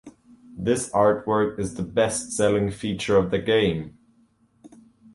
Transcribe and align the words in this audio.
This 0.57 0.89
artwork 0.93 1.59
is 1.59 1.75
the 1.75 1.83
best 1.83 2.31
selling 2.31 2.71
feature 2.71 3.17
of 3.17 3.29
the 3.29 3.37
game. 3.37 3.99